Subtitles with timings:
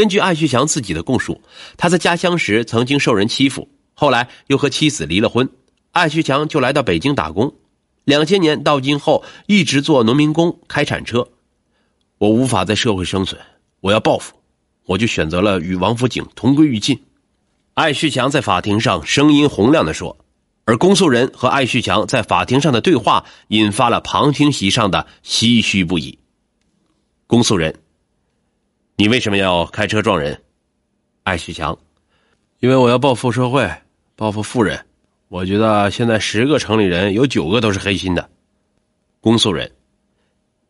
[0.00, 1.42] 根据艾旭强自己的供述，
[1.76, 5.50] 他在家乡时曾经受人欺负，后来又和妻子离了婚，
[5.90, 7.52] 艾旭强就来到北京打工。
[8.04, 11.28] 两千年到今后，一直做农民工，开铲车。
[12.16, 13.42] 我无法在社会生存，
[13.80, 14.36] 我要报复，
[14.86, 17.02] 我就选择了与王府井同归于尽。
[17.74, 20.16] 艾旭强在法庭上声音洪亮的说，
[20.64, 26.18] 而公诉人和艾旭强在法庭上的对话引发了旁听席上的唏嘘不已。
[27.26, 27.80] 公诉人，
[29.00, 30.42] 你为什么要开车撞人？
[31.22, 31.78] 艾旭强，
[32.58, 33.66] 因为我要报复社会，
[34.14, 34.84] 报复富人。
[35.28, 38.28] 我觉得现在十个城里人有九个都是黑心的。
[39.22, 39.72] 公诉人，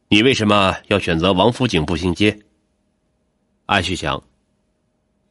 [0.07, 2.38] 你为什么要选择王府井步行街？
[3.66, 4.23] 艾旭强，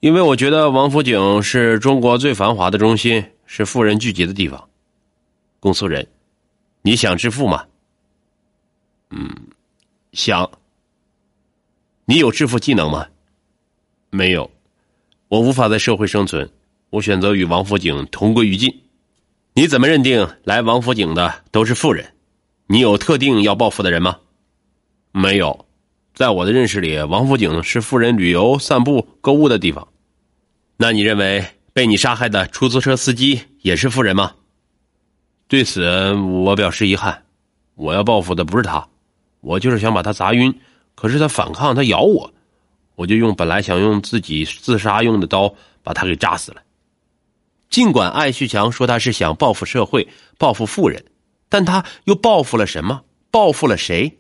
[0.02, 4.70] 因为我觉得王府井是中国最繁华的中心，是富人聚集的地方。
[5.62, 6.06] 公诉人，
[6.82, 7.66] 你想致富吗？
[9.12, 9.34] 嗯，
[10.12, 10.52] 想。
[12.10, 13.06] 你有致富技能吗？
[14.10, 14.50] 没有，
[15.28, 16.50] 我无法在社会生存，
[16.90, 18.82] 我选择与王府井同归于尽。
[19.54, 22.16] 你怎么认定来王府井的都是富人？
[22.66, 24.18] 你有特定要报复的人吗？
[25.12, 25.68] 没有，
[26.16, 29.88] 在我的认识里，王府井是富人旅游、散步、购物的地方。
[30.78, 34.34] 那你认为被你杀害的出租车司机也是富人吗？
[35.48, 37.26] 对此，我表示遗憾。
[37.76, 38.90] 我要报复的不是他，
[39.42, 40.60] 我就是想把他砸晕。
[41.00, 42.30] 可是他反抗，他咬我，
[42.96, 46.62] 我就用本来想用自己自杀用的刀把他给扎死了。
[47.70, 50.06] 尽管艾旭强说他是想报复社会、
[50.38, 51.06] 报复富人，
[51.48, 53.04] 但他又报复了什么？
[53.32, 54.18] 报复了谁？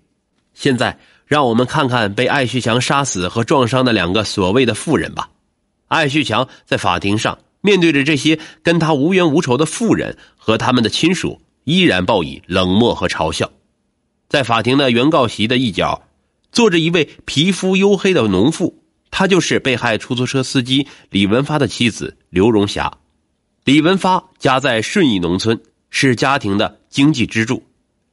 [0.53, 5.29] 现在让我们看看被艾旭强杀死和撞伤的两个所谓的富人吧。
[5.89, 13.51] 艾旭强在法庭上面对着这些跟他无冤无仇的富人和他们的亲属，依然报以冷漠和嘲笑。
[14.29, 16.03] 在法庭的原告席的一角，
[16.51, 22.97] 坐着一位皮肤黝黑的农妇，她就是被害出租车司机李文发的妻子刘荣霞。
[23.63, 27.63] 李文发家在顺义农村，是家庭的经济支柱。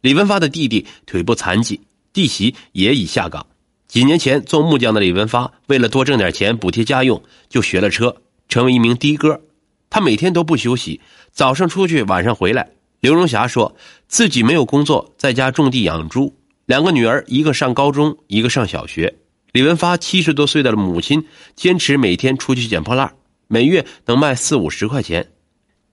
[0.01, 1.81] 李文发的弟弟腿部残疾，
[2.13, 3.47] 弟媳也已下岗。
[3.89, 8.17] 几年前做木匠的李文发，为了多挣点钱补贴家用，就学了车，
[8.49, 9.41] 成为一名的哥。
[9.89, 12.73] 他每天都不休息，早上出去，晚上回来。
[13.01, 13.77] 刘荣霞说
[14.09, 16.37] 自己没有工作，在家种地养猪，
[16.67, 19.15] 两个女儿，一个上高中，一个上小学。
[19.53, 23.15] 李文发七十多岁的母亲坚持每天出去捡破烂，
[23.47, 25.29] 每月能卖四五十块钱。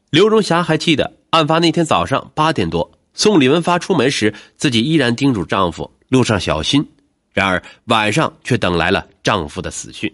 [0.09, 6.83] 刘荣霞还记得，案发那天早上八点多送李文发出门时，自己依然叮嘱丈夫路上小心。
[7.33, 10.11] 然而晚上却等来了丈夫的死讯。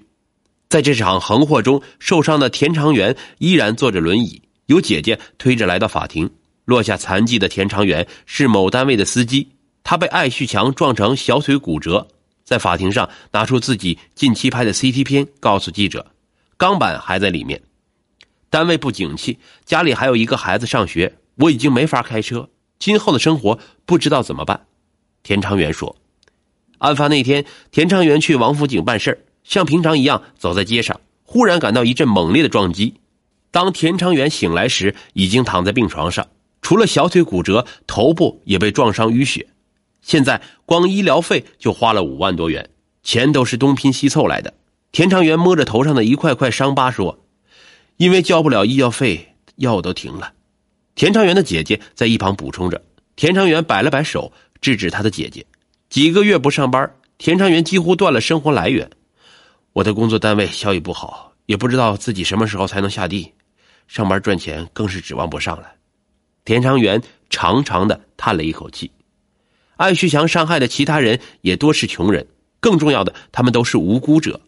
[0.67, 6.29] 在这场横祸中受伤的田长元依然坐着轮椅，由姐姐推着来到法庭。
[6.65, 9.47] 落下残疾的田长元是某单位的司机，
[9.83, 12.07] 他被艾旭强撞成小腿骨折，
[12.43, 16.07] 在法庭上拿出自己近期拍的 CT 片，告诉记者，
[16.57, 17.61] 钢板还在里面。
[18.49, 24.65] 单位不景气，家里还有一个孩子上学，我已经没法开车，今后的生活不知道怎么办。
[25.21, 25.95] 田长元说
[26.79, 32.95] ：“案发那天，田长元去王府井办事像平常一样走在街上，忽然感到一阵猛烈的撞击。
[33.51, 36.27] 当田长元醒来时，已经躺在病床上，
[36.61, 39.47] 除了小腿骨折，头部也被撞伤淤血。
[40.01, 42.69] 现在光医疗费就花了五万多元，
[43.03, 44.53] 钱都是东拼西凑来的。”
[44.91, 47.25] 田长元摸着头上的一块块伤疤说。
[47.97, 50.31] 因为交不了医药费，药都停了。
[50.95, 52.81] 田长元的姐姐在一旁补充着。
[53.17, 55.45] 田长元摆了摆手，制止他的姐姐。
[55.89, 58.89] 几个月不上班，田长元几乎断了生活来源。
[59.73, 63.33] 我的工作单位效益不好，也不知道自己什么时候才能下地。
[63.89, 65.69] 上班赚钱更是指望不上了。
[66.45, 68.89] 田长元长长的叹了一口气。
[69.79, 72.27] 艾旭强伤害的其他人也多是穷人，
[72.59, 74.41] 更重要的，他们都是无辜者。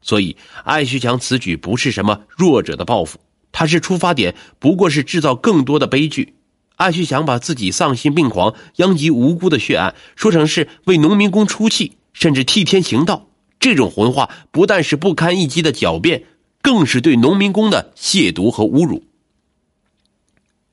[0.00, 3.18] 所以，艾旭强此举不是什么弱者的报复，
[3.52, 6.36] 他是出发点不过是制造更多的悲剧。
[6.76, 13.28] 艾旭强把自己丧心病狂、殃及无辜的血案说成是为农民工出气，甚至替天行道，
[13.60, 16.24] 这种混话不但是不堪一击的狡辩，
[16.62, 19.04] 更是对农民工的亵渎和侮辱。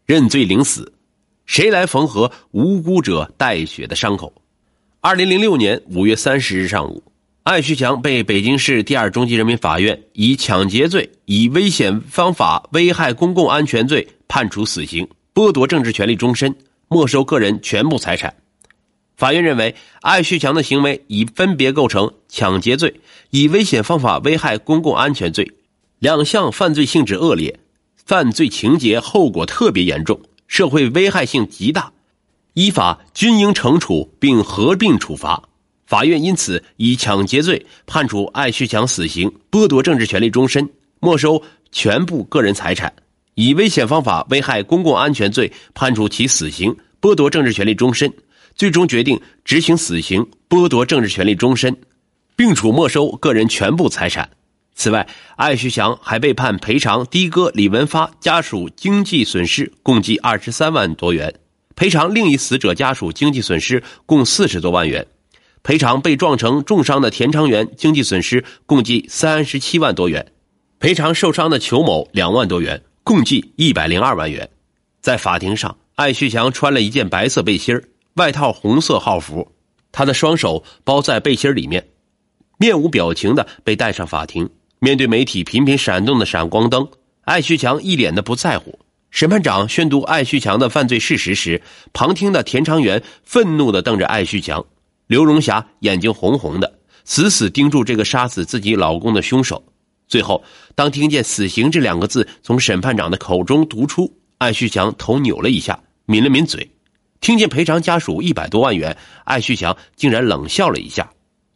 [0.05, 0.93] 认罪领死，
[1.45, 4.33] 谁来缝合无辜者带血的伤口？
[4.99, 7.03] 二零零六年五月三十日上午。
[7.43, 16.55] 艾旭强被北京市第二中级人民法院以抢劫罪、以危险方法危害公共安全罪判处死刑，剥夺政治权利终身，
[16.87, 18.33] 没收个人全部财产。
[19.15, 22.99] 法院认为，艾旭强的行为已分别构成抢劫罪、
[23.29, 25.51] 以危险方法危害公共安全罪，
[25.99, 27.59] 两项犯罪性质恶劣，
[27.95, 31.91] 犯罪情节后果特别严重，社会危害性极大，
[32.53, 35.41] 依法均应惩处并合并处罚。
[35.85, 40.69] 法院因此以抢劫罪判处艾旭强死刑，剥夺政治权利终身，
[40.99, 42.89] 没收全部个人财产；
[43.35, 48.11] 以危险方法危害公共安全罪判处其死刑，剥夺政治权利终身。
[48.55, 51.75] 最终决定执行死刑，剥夺政治权利终身，
[52.37, 54.29] 并处没收个人全部财产。
[54.75, 55.07] 此外，
[55.37, 61.33] 艾旭强还被判赔偿的哥李文发家属经济损失共计二十三万多元，
[61.75, 65.07] 赔偿另一死者家属经济损失共四十多万元，
[65.63, 70.33] 赔偿被撞成重伤的田长元经济损失共计三十七万多元，
[70.77, 74.49] 赔偿受伤的裘某两万多元，共计一百零二万元。
[75.01, 77.83] 在法庭上，艾旭强穿了一件白色背心儿。
[78.15, 79.51] 外套红色号服，
[79.91, 81.87] 他的双手包在背心里面，
[82.57, 84.49] 面无表情的被带上法庭。
[84.85, 86.87] 面对媒体频频闪动的闪光灯，
[87.23, 88.77] 艾旭强一脸的不在乎。
[89.09, 91.59] 审判长宣读艾旭强的犯罪事实时，
[91.91, 94.63] 旁听的田长元愤怒的瞪着艾旭强，
[95.07, 96.71] 刘荣霞眼睛红红的，
[97.03, 99.63] 死死盯住这个杀死自己老公的凶手。
[100.07, 100.43] 最后，
[100.75, 106.69] 当听见“死刑”这两个字从审判长的口中读出，艾旭强头扭了一下，抿了抿嘴。
[107.21, 111.09] 听见赔偿家属一百多万元，艾旭强竟然冷笑了一下。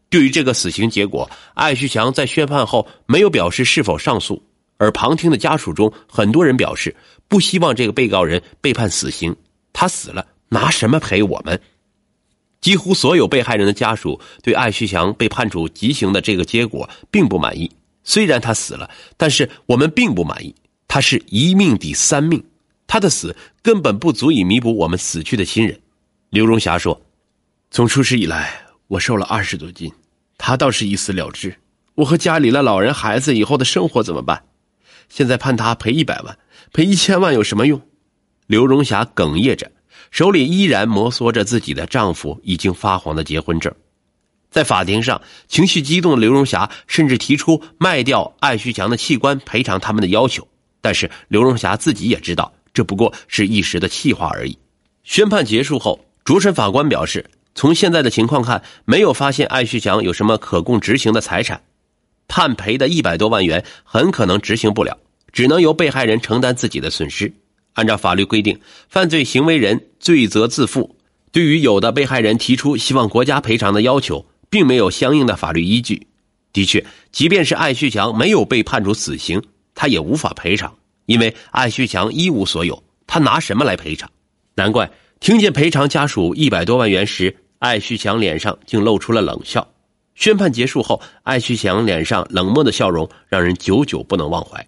[0.10, 4.42] 对于这个死刑结果，艾旭强在宣判后没有表示是否上诉。
[4.78, 6.96] 而旁听的家属中，很多人表示
[7.28, 9.36] 不希望这个被告人被判死刑。
[9.74, 11.60] 他死了，拿什么赔我们？
[12.62, 17.70] 几乎所有被害人的家属对艾旭强被判处极刑的这个结果并不满意。
[18.04, 20.56] 虽然他死了，但是我们并不满意。
[20.88, 22.44] 他是一命抵三命。
[22.88, 25.80] 他的死根本不足以弥补我们死去的亲人，
[26.32, 27.00] 刘荣霞说
[27.70, 29.92] ：“从出事以来，我瘦了二十多斤，
[30.36, 31.56] 他倒是一死了之。
[31.94, 34.44] 我和家里的老人孩子以后的生活怎么办？
[35.10, 36.36] 现在判他赔一百万，
[36.74, 37.80] 赔一千万有什么用？”
[38.48, 39.72] 刘荣霞哽咽着，
[40.10, 43.72] 手里依然摩挲着自己的丈夫已经发黄的结婚证。
[44.50, 50.48] 在法庭上，情绪激动的刘荣霞甚至提出卖掉艾旭强的器官赔偿他们的要求，
[50.82, 52.52] 但是刘荣霞自己也知道。
[52.74, 54.58] 这不过是一时的气话而已。
[55.04, 57.30] 宣判结束后，主审法官表示，
[57.60, 61.62] 从现在的情况看，没有发现艾旭强有什么可供执行的财产，
[62.26, 64.98] 判赔的一百多万元很可能执行不了，
[65.34, 67.34] 只能由被害人承担自己的损失。
[67.74, 68.58] 按照法律规定，
[68.88, 70.96] 犯罪行为人罪责自负。
[71.34, 76.08] 对于有的被害人提出希望国家赔偿的要求，并没有相应的法律依据。
[76.54, 79.44] 的确，即便是艾旭强没有被判处死刑，
[79.76, 80.74] 他也无法赔偿。
[81.08, 84.10] 因为艾旭强一无所有，他拿什么来赔偿？
[84.56, 84.90] 难怪
[85.20, 89.68] 听见赔偿家属一百多万元时，艾旭强脸上竟露出了冷笑。
[90.16, 94.68] 宣判结束后，艾旭强脸上冷漠的笑容让人久久不能忘怀。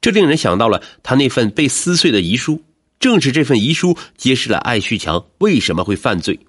[0.00, 2.62] 这令人想到了他那份被撕碎的遗书。
[2.98, 6.40] 正是这份遗书揭示了艾旭强为什么会犯罪。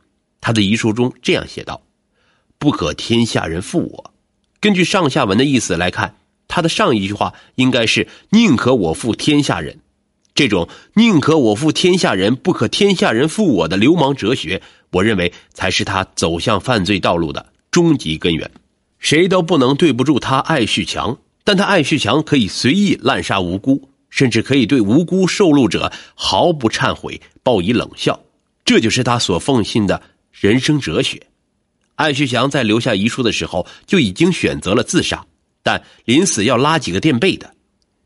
[0.42, 1.82] 他的遗书中这样写道
[2.58, 4.14] ：“不可天下人负我。”
[4.60, 6.16] 根据上下文的意思来看。
[6.52, 9.82] 他的上一句话应该是“宁可我负天下人”，
[10.34, 18.50] 这种“宁可我负天下人，不可天下人负我”的流氓哲学，我认为才是他走向犯罪道路的终极根源。
[19.00, 28.20] 谁都不能对不住他艾旭强，但他艾旭强可以随意滥杀无辜，甚至可以对无辜受戮者毫不忏悔，报以冷笑。
[28.66, 30.02] 这就是他所奉信的
[30.32, 31.22] 人生哲学。
[31.96, 35.26] 艾旭强在留下遗书的时候就已经选择了自杀。
[35.62, 37.54] 但临死要拉几个垫背的。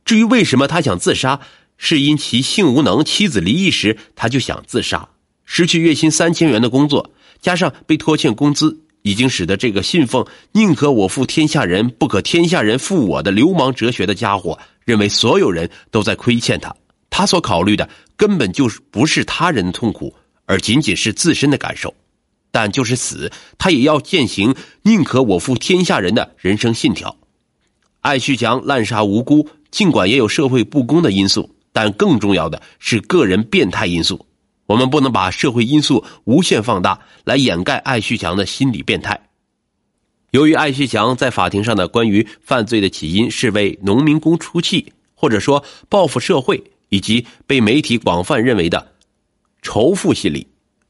[0.04, 1.40] 至于为什么他想自杀，
[1.78, 5.08] 是因其性无能，妻子离异时他就想自杀。
[5.46, 16.74] 失去月薪三千元的工作，加上被拖欠工资，已经使得这个信奉“宁可我负天下人，不可天下人负我”的流氓哲学的家伙，认为所有人都在亏欠他。
[17.10, 21.94] 他所考虑的根本就是不是他人的痛苦，而仅仅是自身的感受。
[22.50, 27.16] 但就是死，他也要践行“宁可我负天下人”的人生信条。
[28.02, 34.26] 艾旭强滥杀无辜，尽管也有社会不公的因素，但更重要的是个人变态因素。
[34.66, 39.20] 我们不能把社会因素无限放大，来掩盖艾旭强的心理变态。
[40.32, 48.94] 由于艾旭强在法庭上的关于犯罪的起因是为农民工出气，或者说报复社会，以及被媒体广泛认为的
[49.62, 50.48] 仇富心理，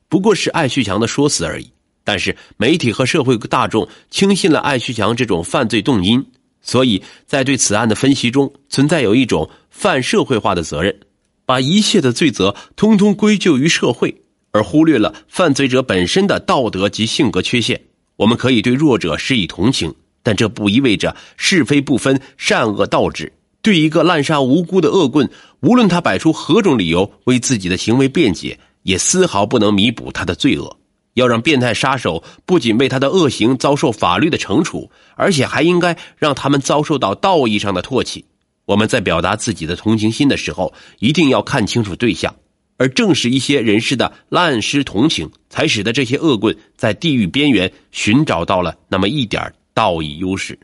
[0.07, 1.69] 不过是艾旭强的说辞而已。
[2.05, 6.25] 但是媒体和社会大众轻信了艾旭强这种犯罪动因。
[6.61, 10.97] 所以在对此案的分析中，存在有一种泛社会化的责任，
[11.45, 14.21] 把一切的罪责通通归咎于社会，
[14.51, 17.81] 而忽略了犯罪者本身的道德及性格缺陷。
[18.15, 23.33] 我们可以对弱者施以同情，但这不意味着是非不分、善恶倒置。
[23.61, 25.29] 对一个滥杀无辜的恶棍，
[25.61, 30.77] 无论他摆出何种理由为自己的行为辩解，也丝毫不能弥补他的罪恶。
[31.13, 38.25] 要让变态杀手不仅为他的恶行遭受法律的惩处，而且还应该让他们遭受到道义上的唾弃。
[38.65, 42.33] 我们在表达自己的同情心的时候，一定要看清楚对象，
[42.77, 50.57] 而正是一些人士的滥施同情，才使得这些恶棍在地狱边缘寻找到了那么一点道义优势。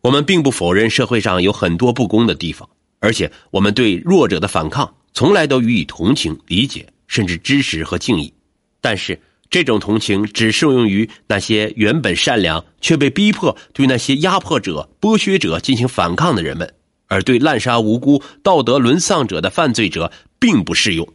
[0.00, 2.68] 我们并不否认社会上有很多不公的地方，
[3.00, 8.32] 而且我们对弱者的反抗从来都予以同情、理解，甚至支持和敬意。
[8.80, 16.72] 但是，这种同情只适用于那些原本善良却被逼迫对那些压迫者、剥削者进行反抗的人们，
[17.08, 21.08] 而对滥杀无辜、道德沦丧者的犯罪者并不适用。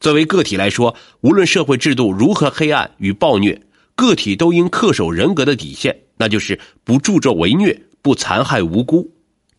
[0.00, 3.60] 作为个体来说，无论社会制度如何黑暗与暴虐，
[3.94, 9.10] 个体都应恪守人格的底线，那就是不助纣为虐、不残害无辜。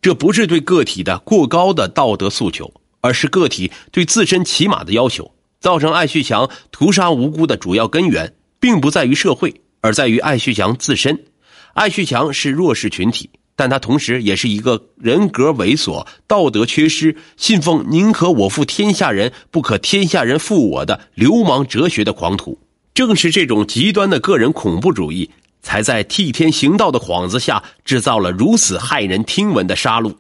[0.02, 5.32] 这不是对个体的过高的道德诉求，而是个体对自身起码的要求。
[5.60, 11.26] 造成艾旭强屠杀无辜的主要根源，并不在于社会，而在于艾旭强自身。
[11.74, 22.60] 艾旭强是弱势群体，但他同时也是一个人格猥琐、道德缺失、信奉“宁可我负天下人，不可天下人负我”的流氓哲学的狂徒。
[22.94, 25.30] 正是这种极端的个人恐怖主义，
[25.62, 30.16] 才在替天行道的幌子下，制造了如此骇人听闻的杀戮。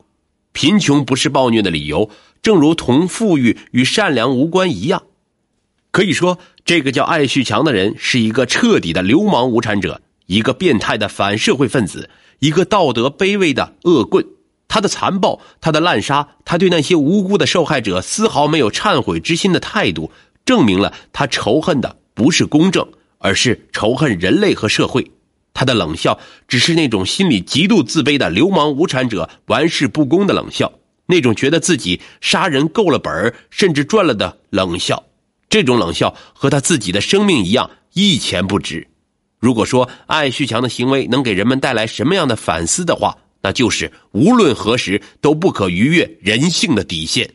[0.53, 2.09] 贫穷不是暴虐的理由，
[2.41, 5.03] 正如同富裕与善良无关一样。
[5.91, 14.25] 可以说，这个叫艾旭强的人是一个彻底的流氓无产者，一个变态的反社会分子，一个道德卑微的恶棍。
[14.67, 20.11] 他的残暴，他的滥杀，他对那些无辜的受害者丝毫没有忏悔之心的态度，
[20.43, 22.85] 证明了他仇恨的不是公正，
[23.19, 25.11] 而是仇恨人类和社会。
[25.53, 30.73] 他的冷笑，只是那种心里极度自卑的流氓无产者玩世不恭的冷笑，
[31.05, 35.03] 那种觉得自己杀人够了本甚至赚了的冷笑。
[35.47, 38.87] 这种冷笑和他自己的生命一样一钱不值。
[39.45, 47.29] 如果说艾旭强的行为能给人们带来什么样的反思的话，那就是无论何时都不可逾越人性的底线。